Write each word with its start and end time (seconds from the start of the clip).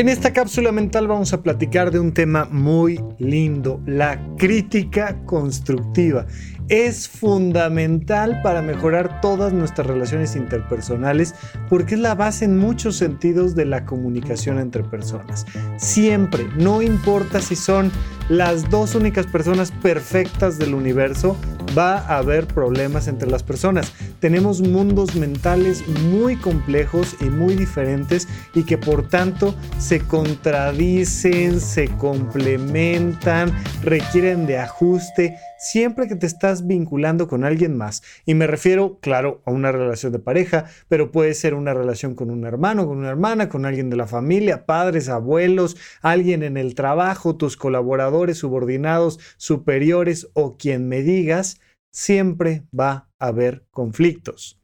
En 0.00 0.08
esta 0.08 0.32
cápsula 0.32 0.72
mental 0.72 1.08
vamos 1.08 1.34
a 1.34 1.42
platicar 1.42 1.90
de 1.90 2.00
un 2.00 2.14
tema 2.14 2.48
muy 2.50 3.04
lindo, 3.18 3.82
la 3.84 4.18
crítica 4.38 5.22
constructiva. 5.26 6.24
Es 6.70 7.06
fundamental 7.06 8.40
para 8.40 8.62
mejorar 8.62 9.20
todas 9.20 9.52
nuestras 9.52 9.86
relaciones 9.86 10.36
interpersonales 10.36 11.34
porque 11.68 11.96
es 11.96 12.00
la 12.00 12.14
base 12.14 12.46
en 12.46 12.56
muchos 12.56 12.96
sentidos 12.96 13.54
de 13.54 13.66
la 13.66 13.84
comunicación 13.84 14.58
entre 14.58 14.84
personas. 14.84 15.44
Siempre, 15.76 16.48
no 16.56 16.80
importa 16.80 17.42
si 17.42 17.54
son 17.54 17.92
las 18.30 18.70
dos 18.70 18.94
únicas 18.94 19.26
personas 19.26 19.70
perfectas 19.70 20.58
del 20.58 20.72
universo, 20.72 21.36
va 21.76 21.98
a 21.98 22.16
haber 22.16 22.46
problemas 22.46 23.06
entre 23.06 23.30
las 23.30 23.42
personas. 23.42 23.92
Tenemos 24.20 24.60
mundos 24.60 25.16
mentales 25.16 25.86
muy 25.88 26.36
complejos 26.36 27.16
y 27.20 27.24
muy 27.24 27.56
diferentes 27.56 28.28
y 28.54 28.64
que 28.64 28.76
por 28.76 29.08
tanto 29.08 29.54
se 29.78 30.00
contradicen, 30.00 31.58
se 31.58 31.88
complementan, 31.88 33.52
requieren 33.82 34.46
de 34.46 34.58
ajuste 34.58 35.36
siempre 35.58 36.08
que 36.08 36.16
te 36.16 36.26
estás 36.26 36.66
vinculando 36.66 37.28
con 37.28 37.44
alguien 37.44 37.76
más. 37.76 38.02
Y 38.26 38.34
me 38.34 38.46
refiero, 38.46 38.98
claro, 39.00 39.42
a 39.44 39.50
una 39.50 39.72
relación 39.72 40.12
de 40.12 40.18
pareja, 40.18 40.66
pero 40.88 41.12
puede 41.12 41.34
ser 41.34 41.54
una 41.54 41.74
relación 41.74 42.14
con 42.14 42.30
un 42.30 42.44
hermano, 42.44 42.86
con 42.86 42.98
una 42.98 43.10
hermana, 43.10 43.48
con 43.48 43.66
alguien 43.66 43.90
de 43.90 43.96
la 43.96 44.06
familia, 44.06 44.66
padres, 44.66 45.08
abuelos, 45.08 45.76
alguien 46.02 46.42
en 46.42 46.56
el 46.56 46.74
trabajo, 46.74 47.36
tus 47.36 47.56
colaboradores, 47.56 48.38
subordinados, 48.38 49.18
superiores 49.36 50.28
o 50.34 50.56
quien 50.56 50.88
me 50.88 51.02
digas, 51.02 51.60
siempre 51.90 52.64
va 52.78 53.08
a 53.18 53.28
haber 53.28 53.64
conflictos. 53.70 54.60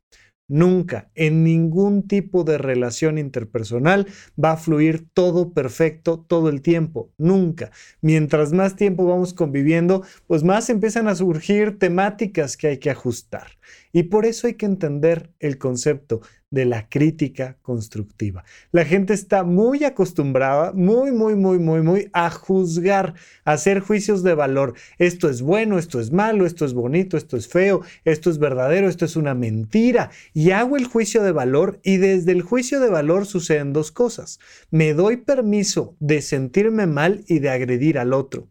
Nunca, 0.48 1.10
en 1.16 1.42
ningún 1.42 2.06
tipo 2.06 2.44
de 2.44 2.56
relación 2.56 3.18
interpersonal 3.18 4.06
va 4.42 4.52
a 4.52 4.56
fluir 4.56 5.08
todo 5.12 5.52
perfecto 5.52 6.20
todo 6.20 6.48
el 6.48 6.62
tiempo. 6.62 7.10
Nunca. 7.18 7.72
Mientras 8.00 8.52
más 8.52 8.76
tiempo 8.76 9.06
vamos 9.06 9.34
conviviendo, 9.34 10.04
pues 10.28 10.44
más 10.44 10.70
empiezan 10.70 11.08
a 11.08 11.16
surgir 11.16 11.80
temáticas 11.80 12.56
que 12.56 12.68
hay 12.68 12.78
que 12.78 12.90
ajustar. 12.90 13.58
Y 13.96 14.02
por 14.02 14.26
eso 14.26 14.46
hay 14.46 14.56
que 14.56 14.66
entender 14.66 15.30
el 15.40 15.56
concepto 15.56 16.20
de 16.50 16.66
la 16.66 16.86
crítica 16.90 17.56
constructiva. 17.62 18.44
La 18.70 18.84
gente 18.84 19.14
está 19.14 19.42
muy 19.42 19.84
acostumbrada, 19.84 20.72
muy, 20.74 21.12
muy, 21.12 21.34
muy, 21.34 21.58
muy, 21.58 21.80
muy 21.80 22.10
a 22.12 22.28
juzgar, 22.28 23.14
a 23.46 23.52
hacer 23.52 23.80
juicios 23.80 24.22
de 24.22 24.34
valor. 24.34 24.74
Esto 24.98 25.30
es 25.30 25.40
bueno, 25.40 25.78
esto 25.78 25.98
es 25.98 26.12
malo, 26.12 26.44
esto 26.44 26.66
es 26.66 26.74
bonito, 26.74 27.16
esto 27.16 27.38
es 27.38 27.48
feo, 27.48 27.80
esto 28.04 28.28
es 28.28 28.38
verdadero, 28.38 28.90
esto 28.90 29.06
es 29.06 29.16
una 29.16 29.34
mentira. 29.34 30.10
Y 30.34 30.50
hago 30.50 30.76
el 30.76 30.84
juicio 30.84 31.22
de 31.22 31.32
valor 31.32 31.80
y 31.82 31.96
desde 31.96 32.32
el 32.32 32.42
juicio 32.42 32.80
de 32.80 32.90
valor 32.90 33.24
suceden 33.24 33.72
dos 33.72 33.92
cosas. 33.92 34.40
Me 34.70 34.92
doy 34.92 35.16
permiso 35.16 35.96
de 36.00 36.20
sentirme 36.20 36.86
mal 36.86 37.24
y 37.28 37.38
de 37.38 37.48
agredir 37.48 37.98
al 37.98 38.12
otro. 38.12 38.50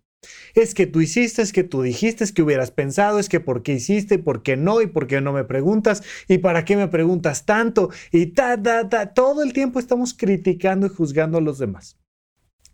Es 0.54 0.74
que 0.74 0.88
tú 0.88 1.02
hiciste, 1.02 1.42
es 1.42 1.54
que 1.54 1.64
tú 1.64 1.82
dijiste, 1.82 2.24
es 2.24 2.32
que 2.32 2.42
hubieras 2.42 2.72
pensado, 2.72 3.20
es 3.20 3.30
que 3.30 3.40
por 3.40 3.64
qué 3.64 3.74
hiciste, 3.74 4.20
por 4.20 4.44
qué 4.44 4.58
no, 4.58 4.82
y 4.82 4.88
por 4.88 5.08
qué 5.08 5.22
no 5.22 5.34
me 5.34 5.44
preguntas, 5.44 6.04
y 6.28 6.38
para 6.40 6.66
qué 6.66 6.76
me 6.78 6.88
preguntas 6.88 7.46
tanto, 7.46 7.90
y 8.12 8.28
ta, 8.28 8.62
ta, 8.62 8.90
ta. 8.90 9.14
Todo 9.14 9.44
el 9.44 9.54
tiempo 9.54 9.80
estamos 9.80 10.14
criticando 10.14 10.88
y 10.88 10.90
juzgando 10.90 11.38
a 11.38 11.42
los 11.42 11.60
demás. 11.60 11.98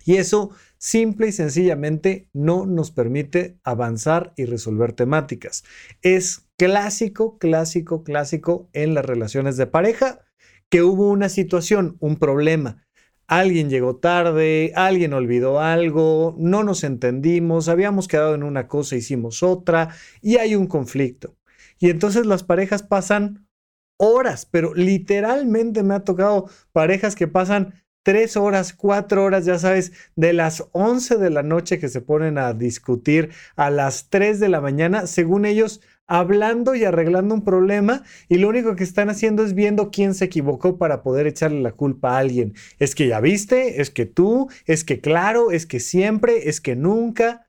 Y 0.06 0.18
eso 0.18 0.52
simple 0.78 1.28
y 1.28 1.32
sencillamente 1.32 2.28
no 2.34 2.66
nos 2.66 2.92
permite 2.92 3.60
avanzar 3.64 4.34
y 4.36 4.46
resolver 4.46 4.94
temáticas. 4.94 5.64
Es 6.02 6.48
clásico, 6.58 7.38
clásico, 7.38 8.04
clásico 8.04 8.70
en 8.74 8.94
las 8.94 9.06
relaciones 9.06 9.58
de 9.58 9.68
pareja 9.68 10.22
que 10.70 10.84
hubo 10.84 11.10
una 11.10 11.30
situación, 11.30 11.98
un 12.00 12.18
problema, 12.18 12.88
alguien 13.32 13.70
llegó 13.70 13.96
tarde, 13.96 14.74
alguien 14.76 15.14
olvidó 15.14 15.62
algo, 15.62 16.36
no 16.38 16.66
nos 16.66 16.84
entendimos, 16.84 17.70
habíamos 17.70 18.10
quedado 18.10 18.36
en 18.36 18.44
una 18.44 18.68
cosa, 18.68 18.98
hicimos 18.98 19.42
otra 19.42 19.96
y 20.22 20.36
hay 20.36 20.54
un 20.54 20.68
conflicto. 20.68 21.38
Y 21.80 21.90
entonces 21.90 22.26
las 22.26 22.44
parejas 22.44 22.84
pasan 22.84 23.48
horas, 23.96 24.46
pero 24.46 24.74
literalmente 24.74 25.82
me 25.82 25.94
ha 25.94 26.02
tocado 26.02 26.50
parejas 26.74 27.16
que 27.16 27.30
pasan 27.30 27.74
tres 28.04 28.36
horas, 28.36 28.74
cuatro 28.74 29.24
horas, 29.24 29.46
ya 29.46 29.58
sabes, 29.58 29.94
de 30.18 30.34
las 30.34 30.66
11 30.74 31.16
de 31.16 31.30
la 31.30 31.42
noche 31.42 31.80
que 31.80 31.88
se 31.88 32.02
ponen 32.02 32.38
a 32.38 32.52
discutir 32.54 33.30
a 33.56 33.70
las 33.70 34.10
3 34.10 34.42
de 34.42 34.50
la 34.50 34.60
mañana, 34.60 35.08
según 35.08 35.46
ellos, 35.46 35.80
hablando 36.08 36.76
y 36.76 36.84
arreglando 36.84 37.34
un 37.34 37.44
problema 37.44 38.04
y 38.28 38.38
lo 38.38 38.50
único 38.50 38.76
que 38.76 38.84
están 38.84 39.10
haciendo 39.10 39.44
es 39.44 39.54
viendo 39.54 39.92
quién 39.92 40.14
se 40.14 40.26
equivocó 40.26 40.78
para 40.78 41.04
poder 41.04 41.28
echarle 41.28 41.62
la 41.62 41.72
culpa 41.72 42.16
a 42.16 42.20
alguien. 42.20 42.54
Es 42.80 42.96
que 42.96 43.08
ya 43.08 43.20
viste, 43.20 43.82
es 43.82 43.90
que 43.90 44.06
tú, 44.06 44.50
es 44.66 44.84
que 44.84 45.00
claro, 45.00 45.52
es 45.52 45.66
que 45.66 45.80
siempre, 45.80 46.50
es 46.50 46.62
que 46.62 46.76
nunca 46.76 47.48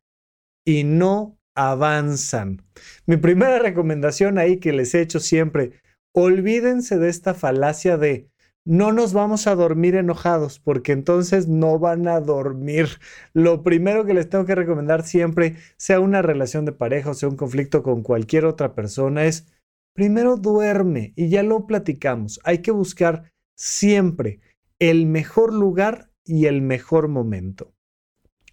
y 0.64 0.84
no 0.84 1.38
avanzan. 1.54 2.62
Mi 3.06 3.16
primera 3.16 3.58
recomendación 3.60 4.38
ahí 4.38 4.58
que 4.58 4.72
les 4.72 4.94
he 4.94 5.00
hecho 5.00 5.20
siempre, 5.20 5.72
olvídense 6.14 6.98
de 6.98 7.08
esta 7.08 7.34
falacia 7.34 7.96
de 7.96 8.31
no 8.64 8.92
nos 8.92 9.12
vamos 9.12 9.46
a 9.46 9.54
dormir 9.54 9.96
enojados 9.96 10.58
porque 10.60 10.92
entonces 10.92 11.48
no 11.48 11.78
van 11.78 12.06
a 12.06 12.20
dormir. 12.20 12.88
Lo 13.32 13.62
primero 13.62 14.04
que 14.04 14.14
les 14.14 14.28
tengo 14.28 14.44
que 14.44 14.54
recomendar 14.54 15.04
siempre, 15.04 15.56
sea 15.76 16.00
una 16.00 16.22
relación 16.22 16.64
de 16.64 16.72
pareja 16.72 17.10
o 17.10 17.14
sea 17.14 17.28
un 17.28 17.36
conflicto 17.36 17.82
con 17.82 18.02
cualquier 18.02 18.44
otra 18.44 18.74
persona, 18.74 19.24
es 19.24 19.46
primero 19.94 20.36
duerme 20.36 21.12
y 21.16 21.28
ya 21.28 21.42
lo 21.42 21.66
platicamos. 21.66 22.40
Hay 22.44 22.58
que 22.58 22.70
buscar 22.70 23.32
siempre 23.56 24.40
el 24.78 25.06
mejor 25.06 25.52
lugar 25.52 26.10
y 26.24 26.46
el 26.46 26.62
mejor 26.62 27.08
momento. 27.08 27.74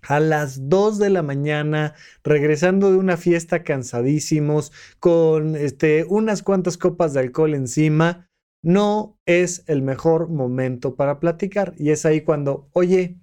A 0.02 0.20
las 0.20 0.70
2 0.70 0.98
de 0.98 1.10
la 1.10 1.24
mañana, 1.24 1.94
regresando 2.24 2.90
de 2.92 2.98
una 2.98 3.18
fiesta 3.18 3.64
cansadísimos, 3.64 4.72
con 5.00 5.56
este, 5.58 6.06
unas 6.08 6.42
cuantas 6.42 6.78
copas 6.78 7.14
de 7.14 7.20
alcohol 7.20 7.54
encima, 7.54 8.29
no 8.62 9.18
es 9.26 9.64
el 9.68 9.82
mejor 9.82 10.30
momento 10.30 10.96
para 10.96 11.20
platicar. 11.20 11.74
Y 11.78 11.92
es 11.92 12.06
ahí 12.06 12.22
cuando, 12.22 12.70
oye, 12.74 13.18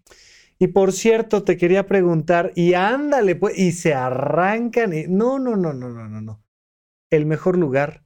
y 0.59 0.69
por 0.69 0.93
cierto, 0.93 1.45
te 1.45 1.57
quería 1.57 1.87
preguntar, 1.87 2.53
y 2.55 2.75
ándale, 2.75 3.37
pues, 3.37 3.59
y 3.59 3.73
se 3.73 3.95
arrancan. 3.95 4.93
Y, 4.95 5.07
no, 5.07 5.39
no, 5.39 5.57
no, 5.57 5.73
no, 5.73 5.91
no, 5.91 6.09
no, 6.09 6.21
no. 6.21 6.43
El 7.11 7.27
mejor 7.27 7.59
lugar 7.59 8.05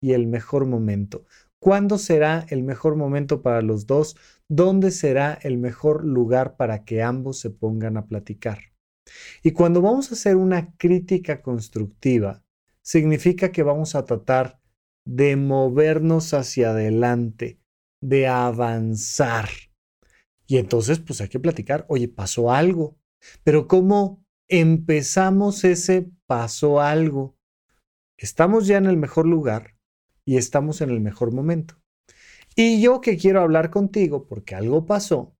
y 0.00 0.12
el 0.12 0.26
mejor 0.26 0.66
momento. 0.66 1.24
¿Cuándo 1.58 1.98
será 1.98 2.46
el 2.48 2.62
mejor 2.62 2.96
momento 2.96 3.42
para 3.42 3.60
los 3.60 3.86
dos? 3.86 4.16
¿Dónde 4.48 4.90
será 4.90 5.38
el 5.42 5.58
mejor 5.58 6.04
lugar 6.04 6.56
para 6.56 6.84
que 6.84 7.02
ambos 7.02 7.38
se 7.38 7.50
pongan 7.50 7.98
a 7.98 8.06
platicar? 8.06 8.58
Y 9.42 9.50
cuando 9.52 9.82
vamos 9.82 10.10
a 10.10 10.14
hacer 10.14 10.36
una 10.36 10.74
crítica 10.76 11.42
constructiva, 11.42 12.42
significa 12.80 13.52
que 13.52 13.62
vamos 13.62 13.94
a 13.94 14.04
tratar 14.04 14.59
de 15.04 15.36
movernos 15.36 16.34
hacia 16.34 16.70
adelante, 16.70 17.60
de 18.00 18.28
avanzar. 18.28 19.48
Y 20.46 20.58
entonces, 20.58 20.98
pues 20.98 21.20
hay 21.20 21.28
que 21.28 21.40
platicar, 21.40 21.86
oye, 21.88 22.08
pasó 22.08 22.52
algo, 22.52 22.98
pero 23.44 23.68
¿cómo 23.68 24.24
empezamos 24.48 25.64
ese 25.64 26.10
pasó 26.26 26.80
algo? 26.80 27.36
Estamos 28.16 28.66
ya 28.66 28.76
en 28.76 28.86
el 28.86 28.96
mejor 28.96 29.26
lugar 29.26 29.76
y 30.24 30.36
estamos 30.36 30.80
en 30.80 30.90
el 30.90 31.00
mejor 31.00 31.32
momento. 31.32 31.80
Y 32.56 32.82
yo 32.82 33.00
que 33.00 33.16
quiero 33.16 33.40
hablar 33.40 33.70
contigo 33.70 34.26
porque 34.26 34.54
algo 34.54 34.86
pasó, 34.86 35.36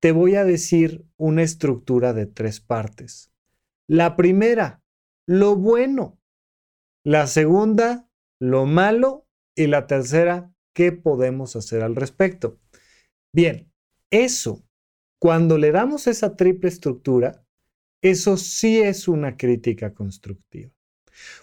te 0.00 0.12
voy 0.12 0.34
a 0.34 0.44
decir 0.44 1.04
una 1.16 1.42
estructura 1.42 2.12
de 2.12 2.26
tres 2.26 2.60
partes. 2.60 3.30
La 3.86 4.16
primera, 4.16 4.82
lo 5.26 5.56
bueno. 5.56 6.18
La 7.04 7.26
segunda, 7.26 8.07
lo 8.40 8.66
malo 8.66 9.26
y 9.54 9.66
la 9.66 9.86
tercera, 9.86 10.52
¿qué 10.74 10.92
podemos 10.92 11.56
hacer 11.56 11.82
al 11.82 11.96
respecto? 11.96 12.58
Bien, 13.32 13.70
eso, 14.10 14.64
cuando 15.18 15.58
le 15.58 15.72
damos 15.72 16.06
esa 16.06 16.36
triple 16.36 16.68
estructura, 16.68 17.44
eso 18.02 18.36
sí 18.36 18.78
es 18.78 19.08
una 19.08 19.36
crítica 19.36 19.92
constructiva. 19.92 20.70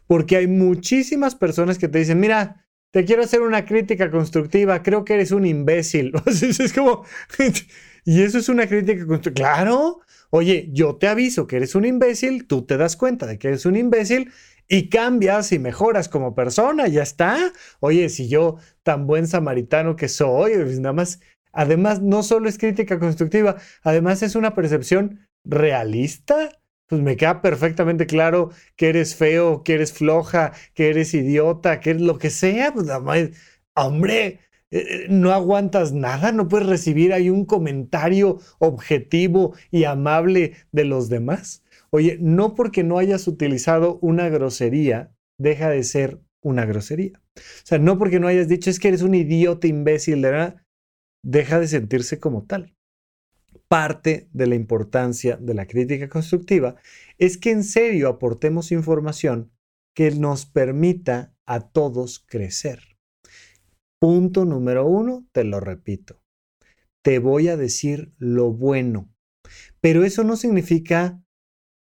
Porque 0.07 0.37
hay 0.37 0.47
muchísimas 0.47 1.35
personas 1.35 1.77
que 1.77 1.89
te 1.89 1.99
dicen, 1.99 2.19
mira, 2.19 2.65
te 2.91 3.03
quiero 3.03 3.23
hacer 3.23 3.41
una 3.41 3.65
crítica 3.65 4.09
constructiva, 4.09 4.81
creo 4.81 5.03
que 5.03 5.15
eres 5.15 5.31
un 5.31 5.45
imbécil. 5.45 6.13
es 6.25 6.73
como, 6.73 7.03
y 8.05 8.21
eso 8.21 8.37
es 8.37 8.47
una 8.47 8.67
crítica 8.67 9.05
constructiva. 9.05 9.53
Claro, 9.53 9.99
oye, 10.29 10.69
yo 10.71 10.95
te 10.95 11.07
aviso 11.07 11.45
que 11.45 11.57
eres 11.57 11.75
un 11.75 11.83
imbécil, 11.83 12.47
tú 12.47 12.65
te 12.65 12.77
das 12.77 12.95
cuenta 12.95 13.25
de 13.25 13.37
que 13.37 13.49
eres 13.49 13.65
un 13.65 13.75
imbécil 13.75 14.31
y 14.67 14.89
cambias 14.89 15.51
y 15.51 15.59
mejoras 15.59 16.09
como 16.09 16.35
persona, 16.35 16.87
ya 16.87 17.03
está. 17.03 17.51
Oye, 17.79 18.09
si 18.09 18.27
yo 18.27 18.57
tan 18.83 19.07
buen 19.07 19.27
samaritano 19.27 19.95
que 19.95 20.09
soy, 20.09 20.53
pues 20.55 20.79
nada 20.79 20.93
más, 20.93 21.19
además 21.51 22.01
no 22.01 22.23
solo 22.23 22.49
es 22.49 22.57
crítica 22.57 22.99
constructiva, 22.99 23.57
además 23.83 24.23
es 24.23 24.35
una 24.35 24.55
percepción 24.55 25.27
realista. 25.43 26.49
Pues 26.87 27.01
me 27.01 27.17
queda 27.17 27.41
perfectamente 27.41 28.05
claro 28.05 28.51
que 28.75 28.89
eres 28.89 29.15
feo, 29.15 29.63
que 29.63 29.73
eres 29.73 29.91
floja, 29.91 30.53
que 30.75 30.89
eres 30.89 31.13
idiota, 31.15 31.79
que 31.79 31.91
eres 31.91 32.03
lo 32.03 32.19
que 32.19 32.29
sea. 32.29 32.73
Pues, 32.73 32.87
hombre, 33.73 34.39
eh, 34.71 35.07
no 35.09 35.31
aguantas 35.31 35.93
nada, 35.93 36.31
no 36.31 36.47
puedes 36.47 36.67
recibir 36.67 37.13
ahí 37.13 37.29
un 37.29 37.45
comentario 37.45 38.39
objetivo 38.59 39.55
y 39.71 39.85
amable 39.85 40.53
de 40.71 40.85
los 40.85 41.09
demás. 41.09 41.63
Oye, 41.95 42.17
no 42.19 42.55
porque 42.55 42.83
no 42.83 42.97
hayas 42.97 43.25
utilizado 43.25 43.99
una 44.01 44.27
grosería, 44.27 45.15
deja 45.39 45.69
de 45.69 45.81
ser 45.81 46.19
una 46.43 46.65
grosería. 46.65 47.21
O 47.37 47.41
sea, 47.63 47.79
no 47.79 47.97
porque 47.97 48.19
no 48.19 48.27
hayas 48.27 48.49
dicho 48.49 48.69
es 48.69 48.81
que 48.81 48.89
eres 48.89 49.01
un 49.01 49.15
idiota 49.15 49.65
imbécil, 49.67 50.21
de 50.21 50.29
verdad, 50.29 50.65
deja 51.23 51.57
de 51.57 51.69
sentirse 51.69 52.19
como 52.19 52.43
tal. 52.43 52.75
Parte 53.69 54.27
de 54.33 54.45
la 54.45 54.55
importancia 54.55 55.37
de 55.37 55.53
la 55.53 55.67
crítica 55.67 56.09
constructiva 56.09 56.75
es 57.17 57.37
que 57.37 57.51
en 57.51 57.63
serio 57.63 58.09
aportemos 58.09 58.73
información 58.73 59.53
que 59.95 60.11
nos 60.11 60.45
permita 60.45 61.33
a 61.45 61.61
todos 61.61 62.19
crecer. 62.19 62.97
Punto 64.01 64.43
número 64.43 64.85
uno, 64.85 65.25
te 65.31 65.45
lo 65.45 65.61
repito. 65.61 66.21
Te 67.01 67.19
voy 67.19 67.47
a 67.47 67.55
decir 67.55 68.13
lo 68.17 68.51
bueno. 68.51 69.09
Pero 69.79 70.03
eso 70.03 70.25
no 70.25 70.35
significa 70.35 71.21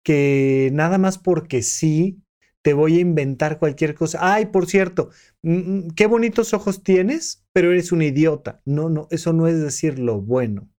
que 0.05 0.71
nada 0.73 0.99
más 0.99 1.19
porque 1.19 1.63
sí 1.63 2.23
te 2.63 2.75
voy 2.75 2.97
a 2.99 3.01
inventar 3.01 3.59
cualquier 3.59 3.95
cosa. 3.95 4.19
Ay, 4.23 4.47
por 4.47 4.67
cierto, 4.67 5.11
mm, 5.43 5.53
mm, 5.57 5.89
qué 5.97 6.07
bonitos 6.07 6.55
ojos 6.55 6.83
tienes, 6.83 7.45
pero 7.53 7.73
eres 7.73 7.93
un 7.93 8.03
idiota. 8.03 8.63
No, 8.65 8.89
no, 8.89 9.09
eso 9.11 9.33
no 9.33 9.49
es 9.49 9.61
decir 9.61 9.99
lo 9.99 10.21
bueno. 10.21 10.71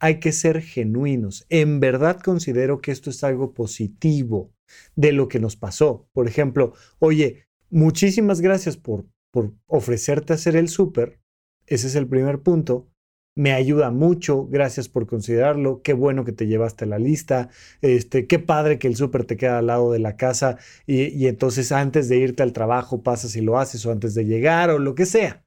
Hay 0.00 0.18
que 0.18 0.32
ser 0.32 0.62
genuinos. 0.62 1.46
En 1.48 1.80
verdad 1.80 2.20
considero 2.20 2.80
que 2.80 2.90
esto 2.92 3.10
es 3.10 3.22
algo 3.22 3.54
positivo 3.54 4.52
de 4.96 5.12
lo 5.12 5.28
que 5.28 5.38
nos 5.38 5.56
pasó. 5.56 6.08
Por 6.12 6.26
ejemplo, 6.28 6.74
oye, 6.98 7.46
muchísimas 7.70 8.40
gracias 8.40 8.76
por, 8.76 9.06
por 9.30 9.54
ofrecerte 9.66 10.32
hacer 10.32 10.56
el 10.56 10.68
súper. 10.68 11.20
Ese 11.66 11.86
es 11.86 11.94
el 11.94 12.08
primer 12.08 12.40
punto 12.40 12.91
me 13.34 13.52
ayuda 13.52 13.90
mucho, 13.90 14.46
gracias 14.46 14.88
por 14.88 15.06
considerarlo, 15.06 15.80
qué 15.82 15.94
bueno 15.94 16.24
que 16.24 16.32
te 16.32 16.46
llevaste 16.46 16.84
la 16.86 16.98
lista, 16.98 17.48
este, 17.80 18.26
qué 18.26 18.38
padre 18.38 18.78
que 18.78 18.88
el 18.88 18.96
súper 18.96 19.24
te 19.24 19.36
queda 19.36 19.58
al 19.58 19.68
lado 19.68 19.92
de 19.92 19.98
la 19.98 20.16
casa 20.16 20.58
y, 20.86 21.04
y, 21.08 21.28
entonces 21.28 21.72
antes 21.72 22.08
de 22.08 22.18
irte 22.18 22.42
al 22.42 22.52
trabajo 22.52 23.02
pasas 23.02 23.34
y 23.36 23.40
lo 23.40 23.58
haces 23.58 23.86
o 23.86 23.92
antes 23.92 24.14
de 24.14 24.26
llegar 24.26 24.70
o 24.70 24.78
lo 24.78 24.94
que 24.94 25.06
sea. 25.06 25.44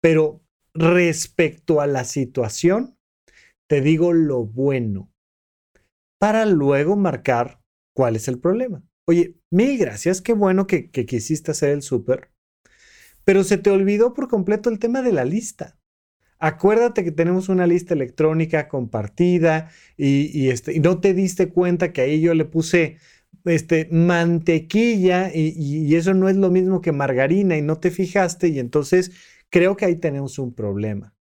Pero 0.00 0.40
respecto 0.74 1.80
a 1.80 1.86
la 1.86 2.04
situación, 2.04 2.96
te 3.68 3.80
digo 3.80 4.12
lo 4.12 4.44
bueno 4.44 5.10
para 6.20 6.44
luego 6.46 6.96
marcar 6.96 7.60
cuál 7.94 8.16
es 8.16 8.28
el 8.28 8.38
problema. 8.38 8.82
Oye, 9.08 9.36
mil 9.50 9.78
gracias, 9.78 10.20
qué 10.20 10.32
bueno 10.32 10.66
que, 10.66 10.90
que 10.90 11.06
quisiste 11.06 11.52
hacer 11.52 11.70
el 11.70 11.82
súper, 11.82 12.30
pero 13.24 13.42
se 13.44 13.58
te 13.58 13.70
olvidó 13.70 14.12
por 14.14 14.28
completo 14.28 14.70
el 14.70 14.78
tema 14.78 15.02
de 15.02 15.12
la 15.12 15.24
lista. 15.24 15.79
Acuérdate 16.42 17.04
que 17.04 17.12
tenemos 17.12 17.50
una 17.50 17.66
lista 17.66 17.92
electrónica 17.92 18.66
compartida 18.66 19.68
y, 19.98 20.48
este, 20.48 20.80
no 20.80 20.98
te 20.98 21.12
diste 21.12 21.50
cuenta 21.50 21.92
que 21.92 22.00
ahí 22.00 22.22
yo 22.22 22.32
le 22.32 22.46
puse 22.46 22.96
este, 23.44 23.88
mantequilla 23.92 25.30
y, 25.34 25.52
y, 25.54 25.94
eso 25.96 26.14
no 26.14 26.30
es 26.30 26.36
lo 26.36 26.50
mismo 26.50 26.80
que 26.80 26.92
margarina 26.92 27.58
y 27.58 27.62
no 27.62 27.78
te 27.78 27.90
fijaste 27.90 28.48
y 28.48 28.58
entonces 28.58 29.12
creo 29.50 29.76
que 29.76 29.84
ahí 29.84 29.96
tenemos 29.96 30.38
un 30.38 30.54
problema. 30.54 31.14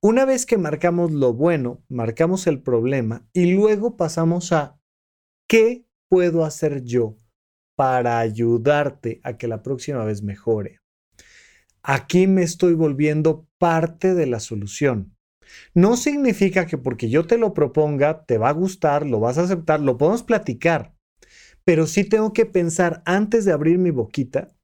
Una 0.00 0.24
vez 0.24 0.46
que 0.46 0.58
marcamos 0.58 1.12
lo 1.12 1.32
bueno, 1.32 1.84
marcamos 1.88 2.48
el 2.48 2.60
problema 2.60 3.24
y 3.32 3.54
luego 3.54 3.96
pasamos 3.96 4.52
a 4.52 4.80
¿qué 5.48 5.86
puedo 6.08 6.44
hacer 6.44 6.82
yo 6.82 7.16
para 7.76 8.18
ayudarte 8.18 9.20
a 9.22 9.36
que 9.36 9.46
la 9.46 9.62
próxima 9.62 10.04
vez 10.04 10.22
mejore? 10.24 10.80
aquí 11.84 12.26
me 12.26 12.42
estoy 12.42 12.74
volviendo 12.74 13.46
parte 13.64 14.12
de 14.12 14.26
la 14.26 14.40
solución. 14.40 15.16
No 15.72 15.96
significa 15.96 16.66
que 16.66 16.76
porque 16.76 17.08
yo 17.08 17.26
te 17.26 17.38
lo 17.38 17.54
proponga, 17.54 18.26
te 18.26 18.36
va 18.36 18.50
a 18.50 18.52
gustar, 18.52 19.06
lo 19.06 19.20
vas 19.20 19.38
a 19.38 19.44
aceptar, 19.44 19.80
lo 19.80 19.96
podemos 19.96 20.22
platicar, 20.22 20.94
pero 21.64 21.86
sí 21.86 22.04
tengo 22.04 22.34
que 22.34 22.44
pensar 22.44 23.02
antes 23.06 23.46
de 23.46 23.52
abrir 23.52 23.78
mi 23.78 23.90
boquita, 23.90 24.54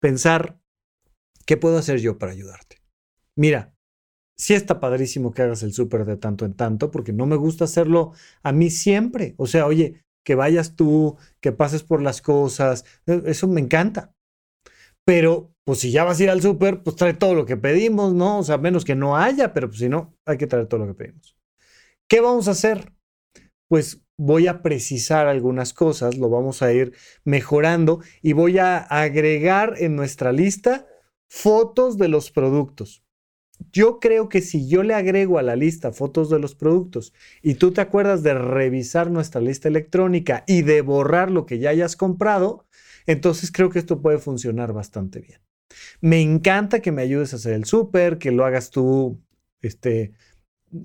pensar, 0.00 0.58
¿qué 1.44 1.58
puedo 1.58 1.76
hacer 1.76 2.00
yo 2.00 2.16
para 2.16 2.32
ayudarte? 2.32 2.78
Mira, 3.36 3.74
sí 4.34 4.54
está 4.54 4.80
padrísimo 4.80 5.30
que 5.30 5.42
hagas 5.42 5.62
el 5.62 5.74
súper 5.74 6.06
de 6.06 6.16
tanto 6.16 6.46
en 6.46 6.54
tanto, 6.54 6.90
porque 6.90 7.12
no 7.12 7.26
me 7.26 7.36
gusta 7.36 7.64
hacerlo 7.64 8.12
a 8.42 8.52
mí 8.52 8.70
siempre. 8.70 9.34
O 9.36 9.46
sea, 9.46 9.66
oye, 9.66 10.00
que 10.24 10.36
vayas 10.36 10.74
tú, 10.74 11.18
que 11.42 11.52
pases 11.52 11.82
por 11.82 12.00
las 12.00 12.22
cosas, 12.22 12.86
e, 13.04 13.24
eso 13.26 13.46
me 13.46 13.60
encanta. 13.60 14.14
Pero 15.08 15.54
pues 15.64 15.78
si 15.78 15.90
ya 15.90 16.04
vas 16.04 16.20
a 16.20 16.24
ir 16.24 16.28
al 16.28 16.42
súper, 16.42 16.82
pues 16.82 16.94
trae 16.94 17.14
todo 17.14 17.34
lo 17.34 17.46
que 17.46 17.56
pedimos, 17.56 18.12
¿no? 18.12 18.40
O 18.40 18.42
sea, 18.42 18.58
menos 18.58 18.84
que 18.84 18.94
no 18.94 19.16
haya, 19.16 19.54
pero 19.54 19.68
pues 19.68 19.80
si 19.80 19.88
no, 19.88 20.14
hay 20.26 20.36
que 20.36 20.46
traer 20.46 20.66
todo 20.66 20.80
lo 20.80 20.86
que 20.86 20.92
pedimos. 20.92 21.34
¿Qué 22.06 22.20
vamos 22.20 22.46
a 22.46 22.50
hacer? 22.50 22.92
Pues 23.68 24.02
voy 24.18 24.48
a 24.48 24.60
precisar 24.60 25.26
algunas 25.26 25.72
cosas, 25.72 26.18
lo 26.18 26.28
vamos 26.28 26.60
a 26.60 26.74
ir 26.74 26.92
mejorando 27.24 28.02
y 28.20 28.34
voy 28.34 28.58
a 28.58 28.76
agregar 28.76 29.76
en 29.78 29.96
nuestra 29.96 30.30
lista 30.30 30.86
fotos 31.26 31.96
de 31.96 32.08
los 32.08 32.30
productos. 32.30 33.02
Yo 33.72 34.00
creo 34.00 34.28
que 34.28 34.42
si 34.42 34.68
yo 34.68 34.82
le 34.82 34.92
agrego 34.92 35.38
a 35.38 35.42
la 35.42 35.56
lista 35.56 35.90
fotos 35.90 36.28
de 36.28 36.38
los 36.38 36.54
productos 36.54 37.14
y 37.40 37.54
tú 37.54 37.72
te 37.72 37.80
acuerdas 37.80 38.22
de 38.22 38.34
revisar 38.34 39.10
nuestra 39.10 39.40
lista 39.40 39.68
electrónica 39.68 40.44
y 40.46 40.60
de 40.60 40.82
borrar 40.82 41.30
lo 41.30 41.46
que 41.46 41.58
ya 41.58 41.70
hayas 41.70 41.96
comprado, 41.96 42.66
entonces 43.08 43.50
creo 43.50 43.70
que 43.70 43.78
esto 43.78 44.02
puede 44.02 44.18
funcionar 44.18 44.74
bastante 44.74 45.20
bien. 45.20 45.40
Me 46.00 46.20
encanta 46.20 46.80
que 46.80 46.92
me 46.92 47.02
ayudes 47.02 47.32
a 47.32 47.36
hacer 47.36 47.54
el 47.54 47.64
súper, 47.64 48.18
que 48.18 48.32
lo 48.32 48.44
hagas 48.44 48.70
tú 48.70 49.18
este, 49.62 50.12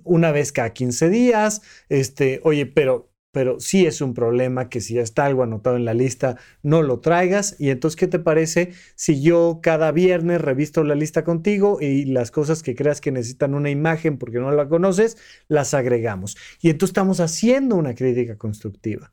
una 0.06 0.31
vez 0.31 0.54
cada 0.54 0.72
15 0.72 1.10
días. 1.10 1.62
Este, 1.90 2.40
oye, 2.46 2.66
pero, 2.66 3.12
pero 3.34 3.60
sí 3.60 3.86
es 3.86 4.00
un 4.00 4.14
problema 4.14 4.70
que 4.70 4.80
si 4.80 4.94
ya 4.94 5.02
está 5.02 5.25
algo 5.25 5.44
anotado 5.44 5.75
en 5.75 5.84
la 5.84 5.94
lista, 5.94 6.38
no 6.62 6.81
lo 6.81 7.02
traigas. 7.02 7.58
Y 7.60 7.72
entonces, 7.72 7.98
¿qué 7.98 8.08
te 8.08 8.20
parece 8.20 8.72
si 8.96 9.22
yo 9.22 9.60
cada 9.62 9.92
viernes 9.92 10.40
revisto 10.40 10.86
la 10.86 10.96
lista 10.96 11.26
contigo 11.26 11.80
y 11.81 12.06
las 12.06 12.31
cosas 12.31 12.64
que 12.64 12.74
creas 12.74 13.02
que 13.02 13.12
necesitan 13.12 13.54
una 13.54 13.69
imagen 13.69 14.18
porque 14.18 14.40
no 14.40 14.50
la 14.52 14.69
conoces, 14.69 15.18
las 15.50 15.74
agregamos? 15.74 16.38
Y 16.62 16.69
entonces 16.69 16.92
estamos 16.92 17.19
haciendo 17.19 17.76
una 17.76 17.96
crítica 17.96 18.38
constructiva. 18.38 19.12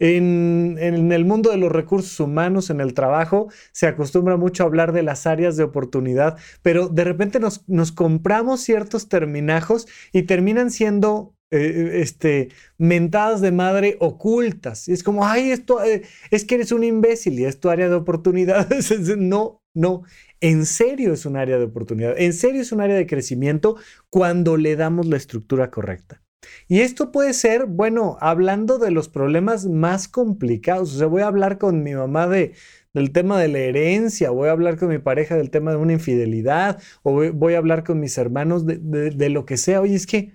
En, 0.00 0.78
el 1.12 1.24
mundo 1.26 1.50
de 1.50 1.58
los 1.58 1.70
recursos 1.70 2.18
humanos, 2.20 2.70
en 2.70 2.80
el 2.80 2.94
trabajo, 2.94 3.48
se 3.72 3.86
acostumbra 3.86 4.38
mucho 4.38 4.62
a 4.62 4.66
hablar 4.66 4.92
de 4.92 5.02
las 5.02 5.26
áreas 5.26 5.58
de 5.58 5.64
oportunidad, 5.64 6.38
pero 6.62 6.88
de 6.88 7.04
repente 7.04 7.38
nos, 7.38 7.92
compramos 7.92 8.62
ciertos 8.62 9.10
terminajos 9.10 9.86
y 10.12 10.22
terminan 10.22 10.70
siendo 10.70 11.34
eh, 11.50 12.00
este, 12.00 12.48
mentadas 12.78 13.42
de 13.42 13.52
madre 13.52 13.98
ocultas. 14.00 14.88
Y 14.88 14.92
es 14.92 15.02
como, 15.02 15.26
ay, 15.26 15.50
esto 15.50 15.84
eh, 15.84 16.02
es 16.30 16.46
que 16.46 16.54
eres 16.54 16.72
un 16.72 16.82
imbécil 16.82 17.38
y 17.38 17.44
es 17.44 17.60
tu 17.60 17.68
área 17.68 17.90
de 17.90 17.96
oportunidades. 17.96 18.98
no, 19.18 19.62
no. 19.74 20.04
En 20.40 20.64
serio 20.64 21.12
es 21.12 21.26
un 21.26 21.36
área 21.36 21.58
de 21.58 21.64
oportunidad. 21.64 22.18
En 22.18 22.32
serio 22.32 22.62
es 22.62 22.72
un 22.72 22.80
área 22.80 22.96
de 22.96 23.06
crecimiento 23.06 23.76
cuando 24.08 24.56
le 24.56 24.76
damos 24.76 25.06
la 25.06 25.18
estructura 25.18 25.70
correcta. 25.70 26.22
Y 26.68 26.80
esto 26.80 27.12
puede 27.12 27.32
ser, 27.34 27.66
bueno, 27.66 28.16
hablando 28.20 28.78
de 28.78 28.90
los 28.90 29.08
problemas 29.08 29.66
más 29.66 30.08
complicados. 30.08 30.94
O 30.94 30.98
sea, 30.98 31.06
voy 31.06 31.22
a 31.22 31.26
hablar 31.26 31.58
con 31.58 31.82
mi 31.82 31.94
mamá 31.94 32.26
de, 32.28 32.54
del 32.94 33.12
tema 33.12 33.40
de 33.40 33.48
la 33.48 33.58
herencia, 33.58 34.30
voy 34.30 34.48
a 34.48 34.52
hablar 34.52 34.76
con 34.78 34.88
mi 34.88 34.98
pareja 34.98 35.36
del 35.36 35.50
tema 35.50 35.70
de 35.72 35.76
una 35.76 35.92
infidelidad, 35.92 36.80
o 37.02 37.32
voy, 37.32 37.54
a 37.54 37.58
hablar 37.58 37.84
con 37.84 38.00
mis 38.00 38.16
hermanos 38.18 38.64
de, 38.66 39.30
lo 39.30 39.44
que 39.44 39.56
sea. 39.56 39.80
Oye, 39.80 39.94
es 39.94 40.06
que 40.06 40.34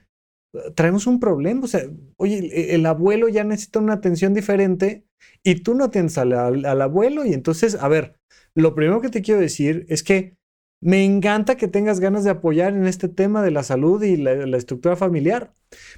uh, 0.54 0.72
traemos 0.74 1.08
un 1.08 1.20
problema. 1.20 1.64
O 1.64 1.68
sea, 1.68 1.82
oye, 2.18 2.74
el, 2.76 2.86
abuelo 2.86 3.28
ya 3.30 3.44
necesita 3.44 3.80
una 3.80 3.94
atención 3.94 4.34
diferente 4.34 5.06
y 5.44 5.56
tú 5.56 5.76
no 5.76 5.86
atiendes 5.86 6.18
al, 6.18 6.34
al 6.34 6.82
abuelo. 6.82 7.26
Y 7.26 7.34
entonces, 7.34 7.76
a 7.76 7.88
ver, 7.88 8.20
lo 8.56 8.76
primero 8.76 9.02
que 9.02 9.10
te 9.10 9.22
quiero 9.22 9.42
decir 9.42 9.86
es 9.90 10.04
que 10.04 10.35
me 10.82 11.04
encanta 11.04 11.58
que 11.58 11.68
tengas 11.68 12.00
ganas 12.00 12.24
de 12.24 12.32
apoyar 12.32 12.74
en 12.74 12.86
este 12.86 13.08
tema 13.08 13.42
de 13.42 13.52
la 13.52 13.64
salud 13.64 14.02
y 14.04 14.18
la, 14.18 14.58
estructura 14.58 14.96
familiar, 14.96 15.54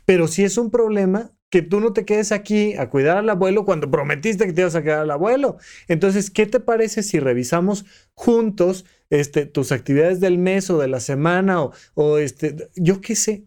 pero 0.05 0.27
si 0.27 0.43
es 0.43 0.57
un 0.57 0.71
problema 0.71 1.33
que 1.49 1.61
tú 1.61 1.79
no 1.79 1.93
te 1.93 2.05
quedes 2.05 2.31
aquí 2.31 2.75
a 2.75 2.89
cuidar 2.89 3.17
al 3.17 3.29
abuelo 3.29 3.65
cuando 3.65 3.89
prometiste 3.89 4.45
que 4.45 4.53
te 4.53 4.61
ibas 4.61 4.75
a 4.75 4.83
quedar 4.83 4.99
al 4.99 5.11
abuelo. 5.11 5.57
Entonces, 5.87 6.29
¿qué 6.29 6.45
te 6.45 6.59
parece 6.59 7.03
si 7.03 7.19
revisamos 7.19 7.85
juntos 8.15 8.85
este, 9.09 9.45
tus 9.45 9.71
actividades 9.71 10.19
del 10.19 10.37
mes 10.37 10.69
o 10.69 10.77
de 10.77 10.89
la 10.89 10.99
semana 10.99 11.63
o, 11.63 11.71
o 11.93 12.17
este, 12.17 12.69
yo 12.75 12.99
qué 12.99 13.15
sé, 13.15 13.45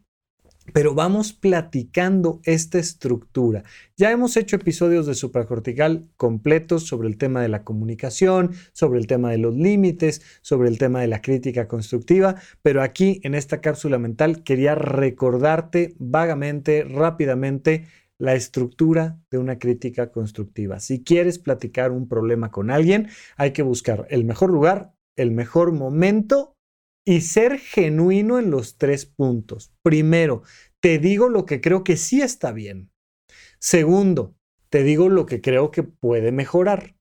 pero 0.73 0.95
vamos 0.95 1.33
platicando 1.33 2.41
esta 2.45 2.79
estructura. 2.79 3.65
Ya 3.97 4.11
hemos 4.11 4.37
hecho 4.37 4.57
episodios 4.57 5.07
de 5.07 5.15
supracortical 5.15 6.09
completos 6.17 6.87
sobre 6.87 7.09
el 7.09 7.19
tema 7.19 7.43
de 7.43 7.49
la 7.49 7.65
comunicación, 7.65 8.53
sobre 8.73 8.99
el 8.99 9.07
tema 9.07 9.31
de 9.31 9.39
los 9.39 9.55
límites, 9.55 10.23
sobre 10.43 10.69
el 10.69 10.79
tema 10.79 11.01
de 11.01 11.09
la 11.09 11.23
crítica 11.23 11.69
constructiva, 11.69 12.37
pero 12.63 12.83
aquí 12.83 13.21
en 13.25 13.35
esta 13.35 13.61
cápsula 13.61 13.99
mental 13.99 14.43
quería 14.43 14.75
recordarte 14.75 15.95
vagamente, 15.99 16.85
rápidamente, 16.85 17.87
la 18.19 18.35
estructura 18.35 19.19
de 19.31 19.39
una 19.39 19.59
crítica 19.59 20.13
constructiva. 20.13 20.79
Si 20.79 21.03
quieres 21.03 21.39
platicar 21.39 21.91
un 21.91 22.07
problema 22.07 22.51
con 22.51 22.71
alguien, 22.71 23.09
hay 23.37 23.53
que 23.53 23.63
buscar 23.63 24.07
el 24.11 24.25
mejor 24.25 24.51
lugar, 24.51 24.93
el 25.17 25.31
mejor 25.31 25.73
momento 25.73 26.55
y 27.05 27.23
ser 27.23 27.59
genuino 27.59 28.39
en 28.39 28.51
los 28.51 28.77
tres 28.77 29.07
puntos. 29.07 29.73
Primero, 29.83 30.43
te 30.81 30.99
digo 30.99 31.29
lo 31.29 31.47
que 31.47 31.61
creo 31.61 31.85
que 31.85 31.97
sí 31.97 32.23
está 32.23 32.53
bien. 32.53 32.91
Segundo, 33.59 34.35
te 34.69 34.83
digo 34.83 35.09
lo 35.09 35.27
que 35.27 35.41
creo 35.41 35.71
que 35.71 35.83
puede 35.83 36.33
mejorar. 36.33 36.97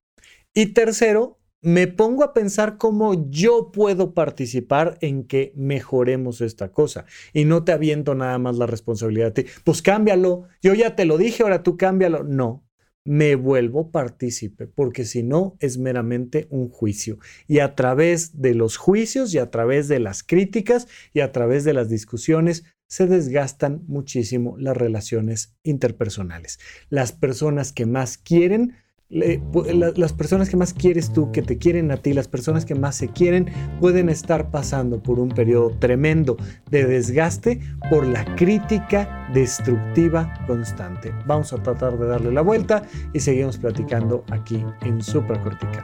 Y 0.53 0.67
tercero, 0.73 1.39
me 1.61 1.87
pongo 1.87 2.23
a 2.23 2.33
pensar 2.33 2.77
cómo 2.77 3.29
yo 3.29 3.71
puedo 3.71 4.13
participar 4.13 4.97
en 5.01 5.25
que 5.25 5.51
mejoremos 5.55 6.41
esta 6.41 6.71
cosa. 6.71 7.05
Y 7.33 7.45
no 7.45 7.63
te 7.63 7.71
aviento 7.71 8.15
nada 8.15 8.37
más 8.37 8.57
la 8.57 8.65
responsabilidad 8.65 9.29
a 9.29 9.33
ti. 9.33 9.45
Pues 9.63 9.81
cámbialo. 9.81 10.47
Yo 10.61 10.73
ya 10.73 10.95
te 10.95 11.05
lo 11.05 11.17
dije, 11.17 11.43
ahora 11.43 11.63
tú 11.63 11.77
cámbialo. 11.77 12.23
No, 12.23 12.65
me 13.05 13.35
vuelvo 13.35 13.91
partícipe, 13.91 14.67
porque 14.67 15.05
si 15.05 15.23
no 15.23 15.57
es 15.59 15.77
meramente 15.77 16.47
un 16.49 16.69
juicio. 16.69 17.17
Y 17.47 17.59
a 17.59 17.75
través 17.75 18.41
de 18.41 18.53
los 18.53 18.77
juicios 18.77 19.33
y 19.33 19.39
a 19.39 19.49
través 19.49 19.87
de 19.87 19.99
las 19.99 20.23
críticas 20.23 20.87
y 21.13 21.21
a 21.21 21.31
través 21.31 21.63
de 21.63 21.73
las 21.73 21.89
discusiones 21.89 22.63
se 22.87 23.07
desgastan 23.07 23.83
muchísimo 23.87 24.57
las 24.57 24.75
relaciones 24.75 25.55
interpersonales. 25.63 26.59
Las 26.89 27.11
personas 27.11 27.71
que 27.71 27.85
más 27.85 28.17
quieren 28.17 28.75
las 29.09 30.13
personas 30.13 30.49
que 30.49 30.57
más 30.57 30.73
quieres 30.73 31.11
tú, 31.11 31.31
que 31.31 31.41
te 31.41 31.57
quieren 31.57 31.91
a 31.91 31.97
ti, 31.97 32.13
las 32.13 32.27
personas 32.27 32.65
que 32.65 32.75
más 32.75 32.95
se 32.95 33.07
quieren, 33.07 33.47
pueden 33.79 34.09
estar 34.09 34.51
pasando 34.51 35.01
por 35.01 35.19
un 35.19 35.29
periodo 35.29 35.71
tremendo 35.79 36.37
de 36.69 36.85
desgaste 36.85 37.59
por 37.89 38.05
la 38.05 38.23
crítica 38.35 39.27
destructiva 39.33 40.33
constante. 40.45 41.11
Vamos 41.25 41.51
a 41.53 41.61
tratar 41.61 41.97
de 41.97 42.07
darle 42.07 42.31
la 42.31 42.41
vuelta 42.41 42.83
y 43.13 43.19
seguimos 43.19 43.57
platicando 43.57 44.23
aquí 44.29 44.63
en 44.81 45.01
Supracortical. 45.01 45.83